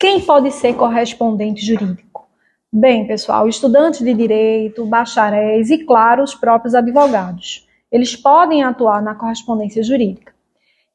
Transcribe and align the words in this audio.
Quem 0.00 0.20
pode 0.20 0.52
ser 0.52 0.74
correspondente 0.74 1.66
jurídico? 1.66 2.28
Bem, 2.72 3.04
pessoal, 3.08 3.48
estudantes 3.48 3.98
de 3.98 4.14
direito, 4.14 4.86
bacharéis 4.86 5.70
e, 5.70 5.78
claro, 5.78 6.22
os 6.22 6.36
próprios 6.36 6.72
advogados. 6.72 7.66
Eles 7.90 8.14
podem 8.14 8.62
atuar 8.62 9.02
na 9.02 9.16
correspondência 9.16 9.82
jurídica. 9.82 10.32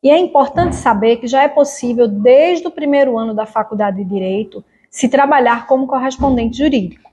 E 0.01 0.09
é 0.09 0.17
importante 0.17 0.77
saber 0.77 1.17
que 1.17 1.27
já 1.27 1.43
é 1.43 1.49
possível, 1.49 2.07
desde 2.07 2.65
o 2.65 2.71
primeiro 2.71 3.17
ano 3.19 3.33
da 3.33 3.45
faculdade 3.45 3.97
de 3.97 4.05
direito, 4.05 4.63
se 4.89 5.09
trabalhar 5.09 5.67
como 5.67 5.85
correspondente 5.85 6.59
jurídico. 6.59 7.11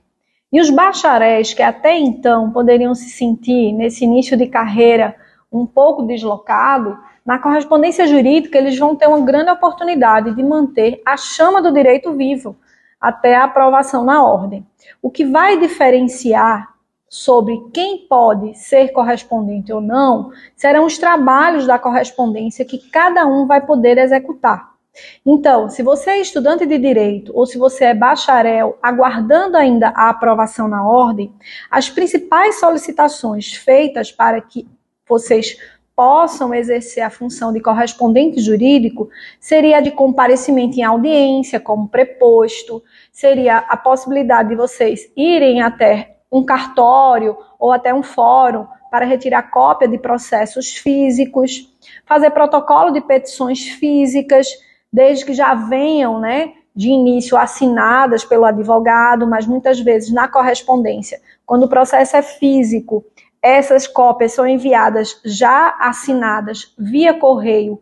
E 0.49 0.61
os 0.61 0.69
bacharéis 0.69 1.53
que 1.53 1.61
até 1.61 1.99
então 1.99 2.51
poderiam 2.51 2.95
se 2.95 3.09
sentir, 3.09 3.73
nesse 3.73 4.05
início 4.05 4.37
de 4.37 4.47
carreira, 4.47 5.13
um 5.51 5.65
pouco 5.65 6.03
deslocado, 6.03 6.97
na 7.25 7.37
correspondência 7.37 8.07
jurídica 8.07 8.57
eles 8.57 8.77
vão 8.77 8.95
ter 8.95 9.07
uma 9.07 9.19
grande 9.19 9.51
oportunidade 9.51 10.33
de 10.33 10.43
manter 10.43 11.01
a 11.05 11.17
chama 11.17 11.61
do 11.61 11.73
direito 11.73 12.13
vivo 12.13 12.55
até 12.99 13.35
a 13.35 13.43
aprovação 13.43 14.03
na 14.03 14.23
ordem. 14.23 14.65
O 15.01 15.09
que 15.09 15.25
vai 15.25 15.59
diferenciar 15.59 16.71
sobre 17.09 17.59
quem 17.73 18.07
pode 18.07 18.57
ser 18.57 18.93
correspondente 18.93 19.73
ou 19.73 19.81
não 19.81 20.31
serão 20.55 20.85
os 20.85 20.97
trabalhos 20.97 21.67
da 21.67 21.77
correspondência 21.77 22.63
que 22.63 22.89
cada 22.89 23.27
um 23.27 23.45
vai 23.45 23.59
poder 23.59 23.97
executar. 23.97 24.71
Então, 25.25 25.69
se 25.69 25.83
você 25.83 26.11
é 26.11 26.21
estudante 26.21 26.65
de 26.65 26.77
direito 26.77 27.31
ou 27.35 27.45
se 27.45 27.57
você 27.57 27.85
é 27.85 27.93
bacharel 27.93 28.77
aguardando 28.81 29.57
ainda 29.57 29.89
a 29.89 30.09
aprovação 30.09 30.67
na 30.67 30.87
ordem, 30.87 31.33
as 31.69 31.89
principais 31.89 32.59
solicitações 32.59 33.53
feitas 33.53 34.11
para 34.11 34.39
que 34.39 34.67
vocês 35.11 35.57
possam 35.93 36.53
exercer 36.53 37.03
a 37.03 37.09
função 37.09 37.51
de 37.51 37.59
correspondente 37.59 38.39
jurídico 38.39 39.09
seria 39.39 39.81
de 39.81 39.91
comparecimento 39.91 40.79
em 40.79 40.83
audiência, 40.83 41.59
como 41.59 41.89
preposto, 41.89 42.81
seria 43.11 43.57
a 43.57 43.75
possibilidade 43.75 44.49
de 44.49 44.55
vocês 44.55 45.11
irem 45.15 45.61
até 45.61 46.15
um 46.31 46.45
cartório 46.45 47.37
ou 47.59 47.73
até 47.73 47.93
um 47.93 48.01
fórum 48.01 48.65
para 48.89 49.05
retirar 49.05 49.51
cópia 49.51 49.87
de 49.87 49.97
processos 49.97 50.75
físicos, 50.75 51.69
fazer 52.05 52.31
protocolo 52.31 52.91
de 52.91 53.01
petições 53.01 53.67
físicas, 53.67 54.47
desde 54.91 55.25
que 55.25 55.33
já 55.33 55.53
venham, 55.53 56.19
né, 56.19 56.53
de 56.73 56.89
início 56.89 57.37
assinadas 57.37 58.23
pelo 58.23 58.45
advogado, 58.45 59.27
mas 59.27 59.45
muitas 59.45 59.79
vezes 59.79 60.11
na 60.11 60.27
correspondência, 60.27 61.19
quando 61.45 61.63
o 61.63 61.69
processo 61.69 62.15
é 62.15 62.21
físico, 62.21 63.03
essas 63.41 63.87
cópias 63.87 64.33
são 64.33 64.45
enviadas 64.47 65.19
já 65.25 65.75
assinadas 65.79 66.73
via 66.77 67.13
correio 67.13 67.81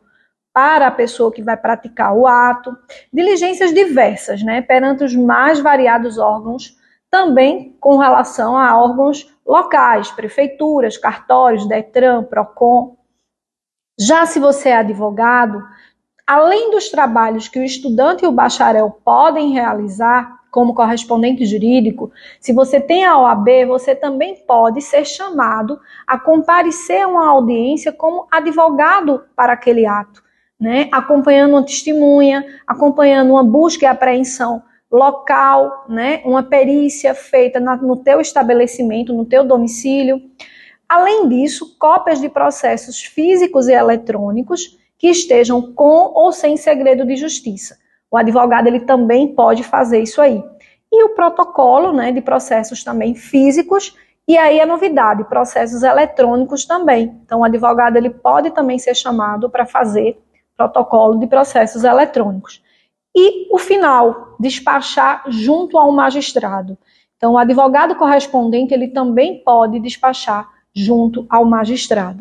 para 0.53 0.87
a 0.87 0.91
pessoa 0.91 1.31
que 1.31 1.43
vai 1.43 1.57
praticar 1.57 2.13
o 2.13 2.25
ato. 2.25 2.75
Diligências 3.13 3.73
diversas, 3.73 4.41
né, 4.41 4.61
perante 4.61 5.03
os 5.03 5.15
mais 5.15 5.59
variados 5.59 6.17
órgãos, 6.17 6.77
também 7.09 7.75
com 7.79 7.97
relação 7.97 8.57
a 8.57 8.77
órgãos 8.77 9.35
locais, 9.45 10.11
prefeituras, 10.11 10.97
cartórios, 10.97 11.67
Detran, 11.67 12.23
Procon. 12.23 12.97
Já 13.99 14.25
se 14.25 14.39
você 14.39 14.69
é 14.69 14.77
advogado, 14.77 15.61
além 16.25 16.71
dos 16.71 16.89
trabalhos 16.89 17.47
que 17.47 17.59
o 17.59 17.63
estudante 17.63 18.23
e 18.23 18.27
o 18.27 18.31
bacharel 18.31 18.91
podem 19.03 19.51
realizar, 19.51 20.38
como 20.51 20.73
correspondente 20.73 21.45
jurídico, 21.45 22.11
se 22.39 22.51
você 22.53 22.79
tem 22.79 23.05
a 23.05 23.17
OAB, 23.17 23.65
você 23.67 23.95
também 23.95 24.35
pode 24.47 24.81
ser 24.81 25.05
chamado 25.05 25.79
a 26.07 26.17
comparecer 26.17 27.01
a 27.01 27.07
uma 27.07 27.27
audiência 27.27 27.91
como 27.91 28.27
advogado 28.31 29.23
para 29.35 29.53
aquele 29.53 29.85
ato, 29.85 30.23
né? 30.59 30.89
acompanhando 30.91 31.51
uma 31.51 31.63
testemunha, 31.63 32.45
acompanhando 32.67 33.31
uma 33.31 33.43
busca 33.43 33.85
e 33.85 33.87
apreensão 33.87 34.63
local, 34.91 35.85
né? 35.87 36.21
uma 36.25 36.41
perícia 36.41 37.13
feita 37.13 37.59
na, 37.59 37.75
no 37.75 37.97
teu 37.97 38.19
estabelecimento, 38.19 39.13
no 39.13 39.25
teu 39.25 39.43
domicílio. 39.43 40.21
Além 40.87 41.29
disso, 41.29 41.77
cópias 41.77 42.19
de 42.19 42.27
processos 42.27 43.03
físicos 43.03 43.67
e 43.67 43.73
eletrônicos 43.73 44.79
que 44.97 45.07
estejam 45.07 45.73
com 45.73 46.11
ou 46.13 46.31
sem 46.31 46.57
segredo 46.57 47.05
de 47.05 47.15
justiça. 47.15 47.77
O 48.11 48.17
advogado 48.17 48.67
ele 48.67 48.81
também 48.81 49.33
pode 49.35 49.63
fazer 49.63 50.01
isso 50.01 50.21
aí. 50.21 50.43
E 50.91 51.03
o 51.03 51.09
protocolo 51.09 51.93
né, 51.93 52.11
de 52.11 52.21
processos 52.21 52.83
também 52.83 53.13
físicos, 53.13 53.95
e 54.27 54.37
aí 54.37 54.59
a 54.59 54.65
novidade, 54.65 55.23
processos 55.23 55.83
eletrônicos 55.83 56.65
também. 56.65 57.19
Então, 57.23 57.39
o 57.39 57.43
advogado 57.43 57.95
ele 57.97 58.09
pode 58.09 58.51
também 58.51 58.79
ser 58.79 58.95
chamado 58.95 59.49
para 59.49 59.65
fazer 59.65 60.19
protocolo 60.55 61.19
de 61.19 61.27
processos 61.27 61.83
eletrônicos. 61.83 62.61
E 63.15 63.47
o 63.53 63.57
final, 63.57 64.35
despachar 64.39 65.23
junto 65.27 65.77
ao 65.77 65.91
magistrado. 65.91 66.77
Então, 67.17 67.33
o 67.33 67.37
advogado 67.37 67.95
correspondente 67.95 68.73
ele 68.73 68.87
também 68.87 69.43
pode 69.43 69.79
despachar 69.79 70.47
junto 70.75 71.25
ao 71.29 71.43
magistrado. 71.43 72.17